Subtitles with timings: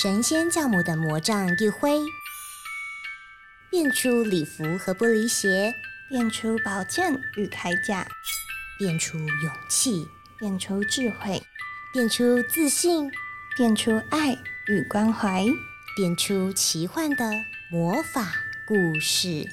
[0.00, 2.00] 神仙教母的魔杖一挥，
[3.68, 5.74] 变出礼服和玻璃鞋，
[6.08, 8.08] 变出宝剑与铠甲，
[8.78, 10.08] 变出勇气，
[10.38, 11.42] 变出智慧，
[11.92, 13.12] 变出自信，
[13.58, 15.44] 变出爱与关怀，
[15.94, 17.30] 变出奇幻的
[17.70, 18.26] 魔法
[18.66, 19.46] 故事。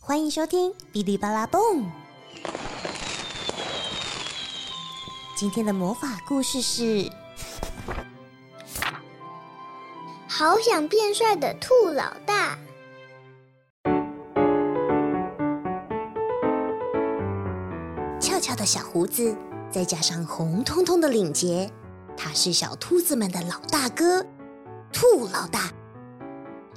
[0.00, 1.60] 欢迎收听《哔哩吧啦蹦》。
[5.38, 7.08] 今天的魔法故事是：
[10.28, 12.58] 好想变帅的兔老大。
[18.18, 19.36] 翘翘的小胡子，
[19.70, 21.70] 再加上红彤彤的领结，
[22.16, 24.26] 他是小兔子们的老大哥——
[24.92, 25.70] 兔老大。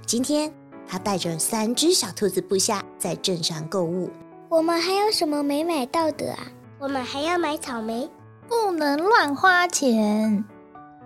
[0.05, 0.53] 今天，
[0.87, 4.11] 他带着三只小兔子部下在镇上购物。
[4.49, 6.45] 我们还有什么没买到的啊？
[6.77, 8.07] 我们还要买草莓。
[8.51, 10.43] 不能乱花钱。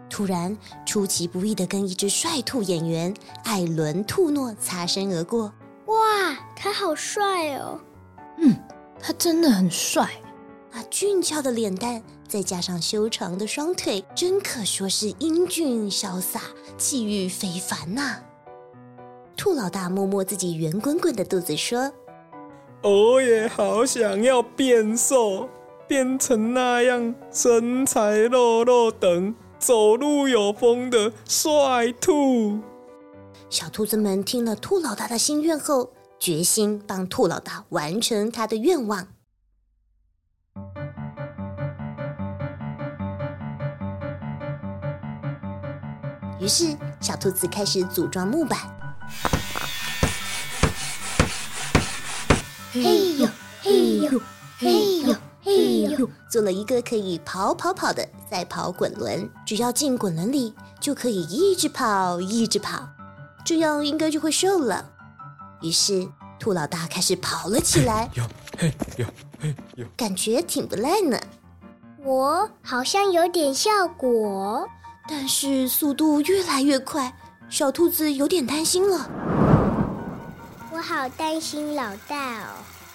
[0.10, 5.54] 突然，出其不意的跟一只帅兔演员艾伦·兔诺擦身而过。
[5.86, 7.80] 哇，他好帅哦！
[8.40, 8.56] 嗯，
[9.00, 10.10] 他真的很帅。
[10.72, 16.42] 那俊俏的脸蛋，再加上修长的双腿，真可说是英俊潇洒、
[16.80, 18.18] 气宇非凡呐。
[19.38, 21.94] 兔老大摸摸自己圆滚滚的肚子，说
[22.82, 25.48] ：“我也好想要变瘦。”
[25.88, 32.60] 变成那样身材肉肉等、走路有风的帅兔。
[33.50, 39.08] 小兔子们听了兔老大的心愿后，决心帮兔老大完成他的愿望。
[46.40, 48.60] 于是，小兔子开始组装木板。
[52.74, 53.05] 嘿
[56.46, 62.88] 了一个可以跑跑跑的赛跑滚轮，只要进滚轮里，就可以一直跑，一直跑，
[63.44, 64.92] 这样应该就会瘦了。
[65.62, 66.08] 于是，
[66.40, 68.24] 兔老大开始跑了起来，哟
[68.58, 69.06] 嘿哟
[69.42, 71.20] 嘿哟，感觉挺不赖呢。
[72.04, 74.68] 我好像有点效果，
[75.10, 77.18] 但是速度越来越快，
[77.50, 79.10] 小兔子有点担心了。
[80.72, 82.48] 我好担心老大哦。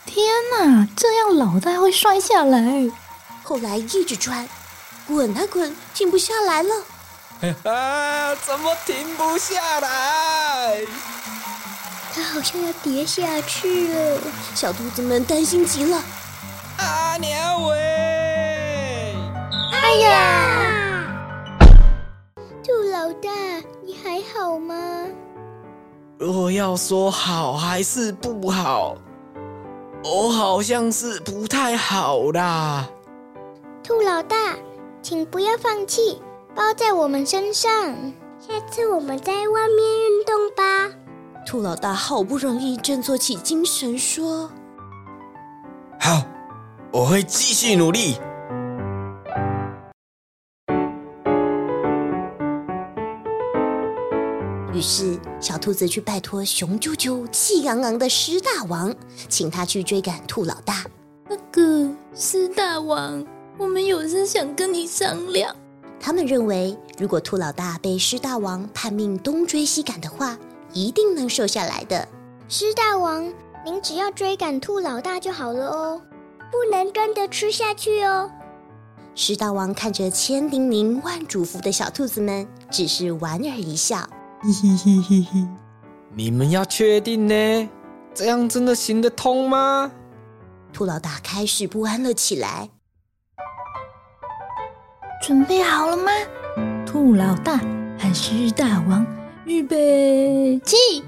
[0.06, 2.90] 天哪，这样老大会摔下来。
[3.50, 4.48] 后来一直穿，
[5.08, 6.72] 滚啊滚，停不下来了。
[7.64, 10.80] 啊， 怎么停不下来？
[12.14, 14.20] 它好像要跌下去了。
[14.54, 16.00] 小兔子们担心极了。
[16.76, 19.16] 阿娘喂！
[19.72, 21.06] 哎呀！
[22.62, 23.28] 兔老大，
[23.84, 25.08] 你还好吗？
[26.20, 28.96] 我要说好还是不好？
[30.04, 32.88] 我好像是不太好啦，
[33.90, 34.56] 兔老大，
[35.02, 36.22] 请不要放弃，
[36.54, 37.92] 包在我们身上。
[38.38, 40.88] 下次我们在外面运动吧。
[41.44, 44.48] 兔老大好不容易振作起精神，说
[45.98, 46.22] ：“好，
[46.92, 48.14] 我会继续努力。”
[54.72, 58.94] 于是，小兔子去拜托雄赳赳、气昂昂的狮大王，
[59.28, 60.84] 请他去追赶兔老大。
[61.28, 63.26] 那个狮大王，
[63.58, 65.54] 我们有事想跟你商量。
[65.98, 70.38] 他们认为，如果兔老大被狮大王叛命东追西赶的话，
[70.72, 72.08] 一定能瘦下来的。
[72.48, 73.30] 狮大王，
[73.64, 76.00] 您只要追赶兔老大就好了哦，
[76.50, 78.30] 不能真的吃下去哦。
[79.14, 84.08] 狮大王看着千叮咛万嘱咐的小兔子们，只是莞尔一笑。
[84.40, 85.46] 嘿嘿嘿嘿嘿，
[86.14, 87.68] 你们要确定呢？
[88.14, 89.92] 这样真的行得通吗？
[90.72, 92.70] 兔老大开始不安了起来。
[95.30, 96.10] 准备好了吗？
[96.84, 97.56] 兔老大
[97.96, 99.06] 和狮大王
[99.44, 101.04] 预备起！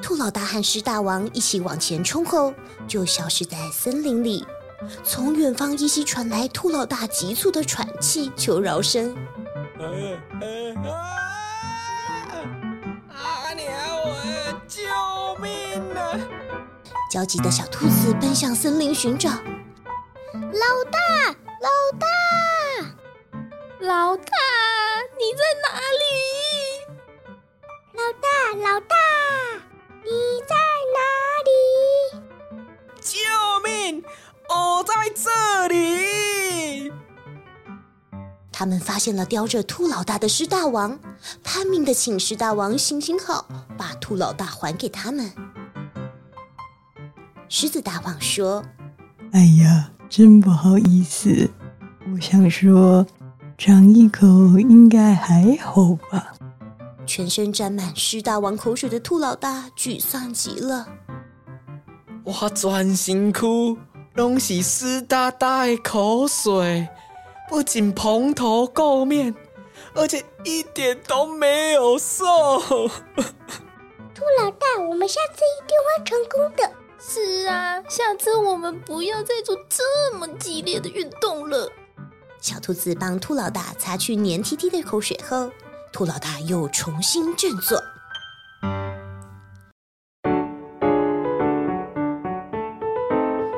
[0.00, 2.54] 兔老大和狮大王一起往前冲后，
[2.88, 4.46] 就消失在森林里。
[5.04, 9.14] 从远方依稀传来兔老大急促的喘气求饶声。
[14.66, 14.80] 救
[15.38, 15.52] 命
[15.94, 16.16] 啊
[17.10, 19.28] 焦急的小兔子奔向森林寻找。
[19.28, 19.36] 老
[20.90, 20.98] 大，
[21.60, 22.06] 老大，
[23.82, 24.22] 老大，
[25.18, 26.04] 你在哪里？
[27.94, 28.28] 老大，
[28.72, 28.94] 老大，
[30.04, 30.10] 你
[30.46, 30.54] 在
[30.94, 31.00] 哪
[31.48, 31.50] 里？
[33.00, 33.18] 救
[33.64, 34.04] 命！
[34.48, 36.92] 我在这里。
[38.52, 40.96] 他们发现了叼着兔老大的狮大王，
[41.42, 45.32] 拼命的请狮大王行行好，把兔老大还给他们。
[47.48, 48.64] 狮子大王说
[49.32, 51.50] 哎呀，真不好意思，
[52.14, 53.04] 我想说，
[53.64, 54.26] 尝一口
[54.58, 56.34] 应该还好吧。
[57.06, 60.88] ：“全身沾满狮大王口水的兔老大沮丧极了。
[62.24, 63.46] 我全身躯
[64.14, 66.88] 拢是湿哒哒的口水，
[67.48, 69.32] 不仅蓬头垢面，
[69.94, 72.58] 而且一点都没有瘦。
[72.58, 76.68] 兔老大，我们下次一定会成功的。
[76.98, 81.70] 是啊，下次我们不要再做这么激烈的运动了。”
[82.42, 85.48] 小兔子帮兔老大擦去黏滴滴的口水后，
[85.92, 87.80] 兔老大又重新振作。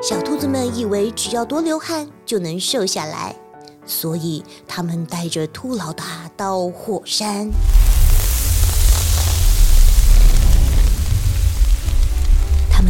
[0.03, 3.35] 小兔子们以为只要多流汗就能瘦下来，
[3.87, 7.49] 所以他们带着兔老大到火山。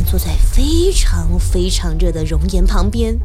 [0.05, 3.17] 坐在非常非常热的熔岩旁边，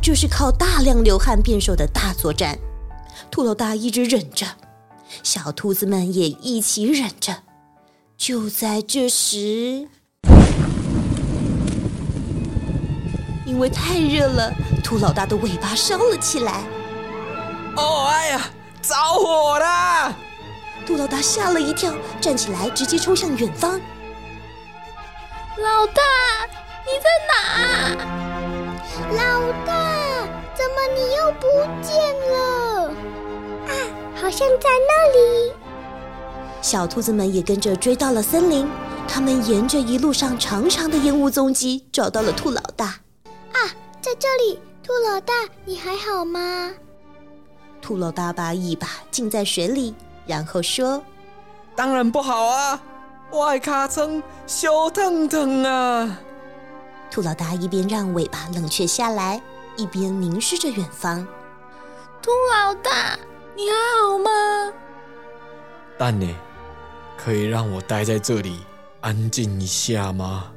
[0.00, 2.58] 这是靠大量流汗变瘦的大作战。
[3.30, 4.46] 兔老大一直忍着，
[5.22, 7.42] 小兔子们也一起忍着。
[8.16, 9.88] 就在这时，
[13.44, 14.52] 因为太热了，
[14.82, 16.64] 兔老大的尾巴烧了起来。
[17.76, 18.50] 哦，哎呀，
[18.80, 20.14] 着火啦！
[20.86, 23.80] 兔老大吓了一跳，站起来直接冲向远方。
[25.62, 26.02] 老大，
[26.84, 27.94] 你在哪？
[29.12, 29.72] 老大，
[30.54, 31.46] 怎么你又不
[31.80, 31.94] 见
[32.32, 32.88] 了？
[33.68, 33.72] 啊，
[34.20, 35.52] 好像在那里。
[36.60, 38.68] 小兔子们也跟着追到了森林，
[39.06, 42.86] 他们沿着一路上长长的烟雾踪迹找到了兔老大。
[43.52, 43.62] 啊，
[44.00, 45.32] 在这里，兔老大，
[45.64, 46.72] 你还好吗？
[47.80, 49.94] 兔老大把尾巴浸在水里，
[50.26, 51.00] 然后说
[51.76, 52.82] 当然不好啊，
[53.32, 56.20] 我的卡层烧腾腾啊
[57.10, 59.40] ！：“兔老大一边让尾巴冷却下来，
[59.74, 61.26] 一边凝视着远方。
[62.20, 63.18] 兔老大，
[63.56, 64.30] 你还好吗？
[65.96, 66.28] 蛋呢？
[67.16, 68.60] 可以让我待在这里
[69.00, 70.52] 安静一下吗？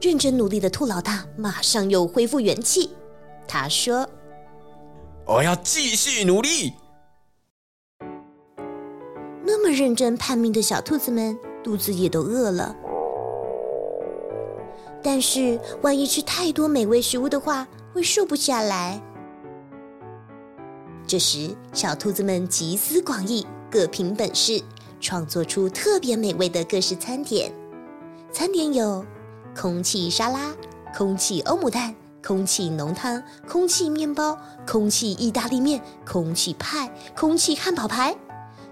[0.00, 2.90] 认真努力的兔老大马上又恢复元气。
[3.46, 4.08] 他说
[5.24, 6.72] 我要继续努力。
[9.46, 12.74] ：“那么认真叛命的小兔子们，肚子也都饿了。
[15.02, 19.02] 但是，万一吃太多美味食物的话，会瘦不下来。”
[21.06, 24.62] 这时，小兔子们集思广益，各凭本事，
[25.00, 27.52] 创作出特别美味的各式餐点。
[28.30, 29.04] 餐点有
[29.54, 30.54] 空气沙拉、
[30.96, 31.94] 空气欧姆蛋、
[32.24, 38.16] 空气浓汤、空气面包、空气意大利面、空气派、空气汉堡排，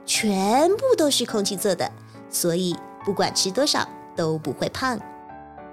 [0.07, 1.91] 全部都是空气做的，
[2.31, 2.75] 所以
[3.05, 3.87] 不管吃多少
[4.17, 4.99] 都不会胖，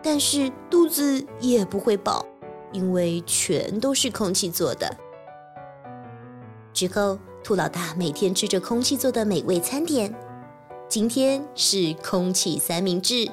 [0.02, 2.26] 但是肚子也不会饱，
[2.72, 4.98] 因为全都是空气做的。
[6.74, 10.14] 之后，兔老大每天吃着空气做的美味餐点。
[10.90, 13.30] 今天是空气三明治，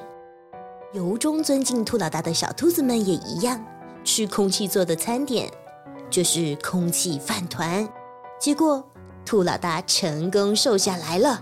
[0.93, 3.65] 由衷尊敬兔老大的小兔子们也一样，
[4.03, 5.49] 吃空气做的餐点，
[6.09, 7.87] 就是空气饭团。
[8.39, 8.83] 结果，
[9.25, 11.41] 兔老大成功瘦下来了。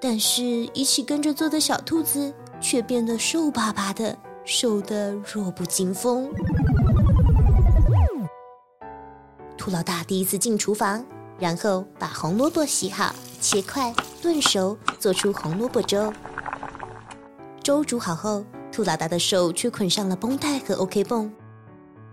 [0.00, 6.30] 但是，一起跟着做的小兔子却变得瘦巴巴的，瘦得弱不禁风。
[9.56, 11.04] 兔老大第一次进厨房，
[11.38, 16.12] 然后把红萝卜洗好、切块、炖熟，做出红萝卜粥。
[17.62, 21.30] 粥煮好后，兔老大的手却捆上了绷带和 OK 绷。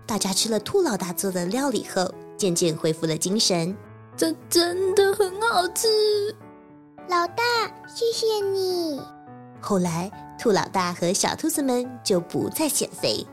[0.04, 3.76] 大家吃了兔老大做的料理后，渐渐恢复了精神。
[4.16, 5.88] 这真的很好吃。
[7.08, 7.42] 老大，
[7.86, 9.00] 谢谢你。
[9.60, 13.26] 后来，兔老大和小兔子们就不再减肥，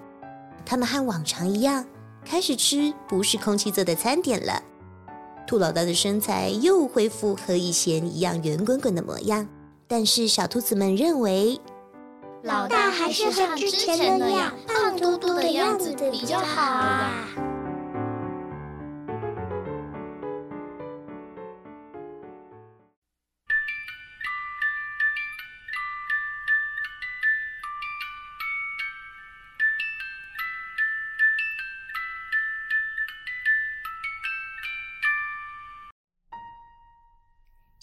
[0.65, 1.85] 他们和往常一样，
[2.25, 4.61] 开始吃不是空气做的餐点了。
[5.45, 9.47] 兔老大的身材又恢复和以前一样圆滚滚的模样，
[9.87, 11.59] 但是小兔子们认为，
[12.43, 17.52] 老大还是和之前那样胖嘟嘟的样子比较好啊。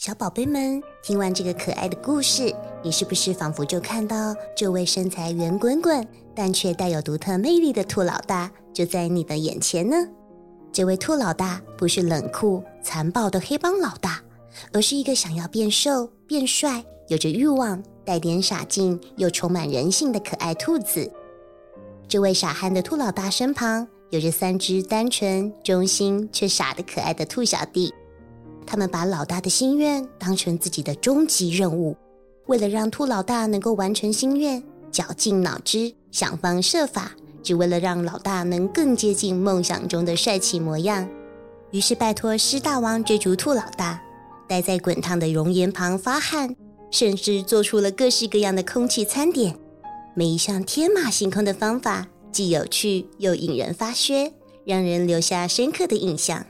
[0.00, 2.50] 小宝贝们，听完这个可爱的故事，
[2.83, 9.95] 你是不是仿佛就看到这位身材圆滚滚，但却带有独特魅力的兔老大就在你的眼前呢？
[10.73, 14.23] 这位兔老大不是冷酷残暴的黑帮老大，
[14.73, 21.12] 而是一个想要变瘦、变帅、有着欲望、带点傻劲又充满人性的可爱兔子。
[22.09, 27.92] 这位傻憨的兔老大身旁，有着三只单纯、忠心却傻的可爱的兔小弟。
[28.70, 31.96] 他们把老大的心愿当成自己的终极任务，
[32.46, 34.62] 为了让兔老大能够完成心愿，
[34.92, 37.10] 绞尽脑汁，想方设法，
[37.42, 41.08] 只为了让老大能更接近梦想中的帅气模样。
[41.72, 44.00] 于是拜托狮大王追逐兔老大，
[44.46, 46.54] 待在滚烫的熔岩旁发汗，
[46.92, 49.52] 甚至做出了各式各样的空气餐点。
[50.14, 54.30] 每一项天马行空的方法，既有趣又引人发噱，
[54.64, 56.46] 让人留下深刻的印象。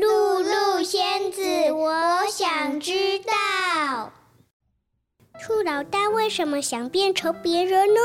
[0.00, 4.10] 露露仙子，我想知道，
[5.44, 8.00] 兔老大为什么想变成别人呢？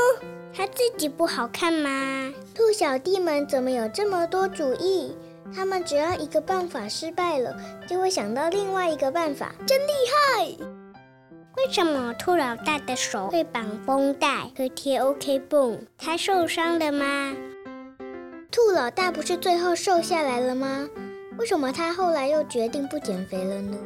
[0.54, 2.30] 他自己不好看吗？
[2.54, 5.16] 兔小弟们怎么有这么多主意？
[5.54, 7.56] 他们只要一个办法失败了，
[7.88, 10.46] 就会想到另外一个办法，真厉害！
[11.56, 15.86] 为什么兔老大的手会绑绷带和贴 OK 绷？
[15.96, 17.34] 他受伤了吗？
[18.50, 20.86] 兔老大不是最后瘦下来了吗？
[21.38, 23.76] 为什么他后来又决定不减肥了呢？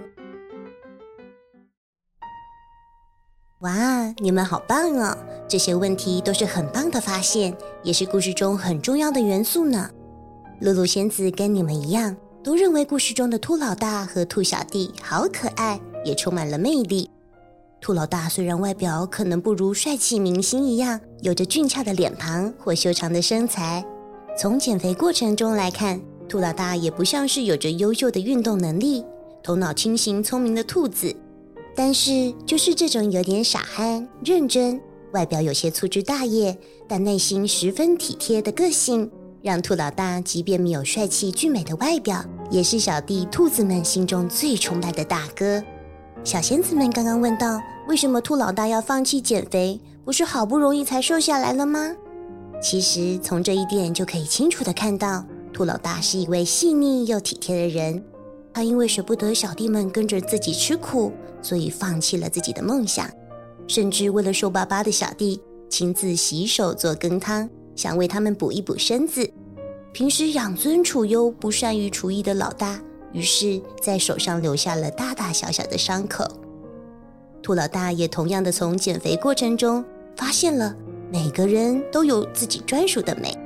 [3.61, 5.14] 哇，你们好棒哦！
[5.47, 9.90] 这些问题都是很棒的发现，也是故事中很重要的元素呢。
[10.62, 17.11] 露露仙子跟你们一样，都认为故事中的兔老大和兔小弟好可爱，也充满了魅力。
[17.82, 23.85] 兔老大虽然外表可能不如帅气明星一样，有着俊俏的脸庞或修长的身材，
[24.38, 26.00] 从减肥过程中来看。
[26.33, 29.05] 兔老大也不像是有着优秀的运动能力、
[29.43, 31.15] 头脑清醒、聪明的兔子，
[31.77, 34.81] 但是就是这种有点傻憨、认真、
[35.12, 36.57] 外表有些粗枝大叶，
[36.89, 39.11] 但内心十分体贴的个性，
[39.43, 45.62] 让兔老大即便没有帅气俊美的外表，也是小弟兔子们心中最崇拜的大哥。
[46.25, 49.79] 小仙子们刚刚问到，为什么兔老大要放弃减肥？
[50.03, 51.95] 不是好不容易才瘦下来了吗？
[52.62, 55.23] 其实从这一点就可以清楚的看到。
[55.52, 58.02] 兔老大是一位细腻又体贴的人，
[58.54, 63.09] 他因为舍不得小弟们跟着自己吃苦，所以放弃了自己的梦想，
[63.68, 69.30] 甚至为了瘦巴巴的小弟，亲自洗手做羹汤，想为他们补一补身子。
[69.92, 72.80] 平时养尊处优、不善于厨艺的老大，
[73.12, 76.26] 于是在手上留下了大大小小的伤口。
[77.42, 79.85] 兔老大也同样的从减肥过程中
[80.16, 80.75] 发现了，
[81.12, 83.37] 每个人都有自己专属的美。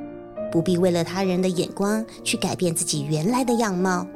[0.56, 4.06] 不必为了他人的眼光去改变自己原来的样貌，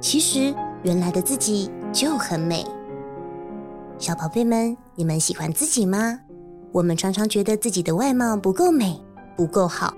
[0.00, 2.64] 其实原来的自己就很美。
[3.98, 6.18] 小宝贝们，你们喜欢自己吗？
[6.72, 8.98] 我们常常觉得自己的外貌不够美，
[9.36, 9.92] 不够好。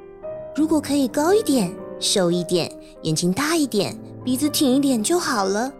[0.56, 2.68] 如果可以高一点、瘦一点、
[3.02, 5.72] 眼睛大一点、鼻子挺一点就好了。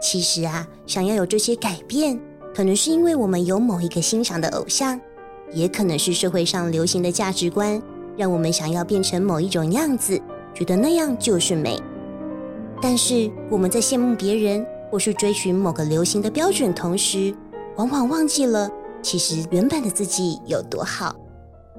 [0.00, 2.16] 其实啊，想要有这些改变，
[2.54, 5.00] 可能是因为我们有某一个欣赏的偶像，
[5.52, 7.82] 也可能是社会上流行的价值观。
[8.20, 10.20] 让我们想要变成某一种样子，
[10.52, 11.80] 觉得那样就是美。
[12.78, 17.34] 但是我们在羡慕别人或是追寻某个流行的标准同时，
[17.76, 21.16] 往往忘记了其实原本的自己有多好，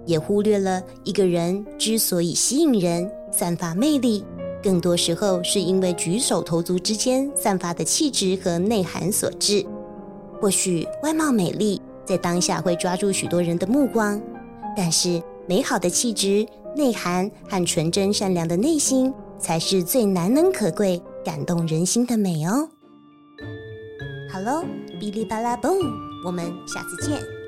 [0.07, 4.25] 也忽略了一个人之所以吸引人、散发魅力，
[4.63, 9.63] 更多时候是因为举手投足之间散发的气质和内涵所致。
[10.41, 14.19] 或许外貌美丽在当下会抓住许多人的目光，
[14.75, 15.21] 但是。
[15.47, 16.45] 美好的气质、
[16.75, 22.69] 内涵和纯真善良的内心，才是最难能可贵、感动人心的美哦。
[24.31, 24.63] 好喽，
[24.99, 25.79] 哔哩吧啦 boom，，
[26.25, 27.40] 我们下次见。